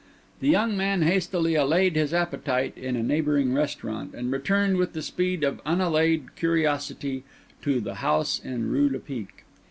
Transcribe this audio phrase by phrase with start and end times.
[0.39, 5.03] The young man hastily allayed his appetite in a neighbouring restaurant, and returned with the
[5.03, 7.23] speed of unallayed curiosity
[7.61, 9.45] to the house in the Rue Lepic.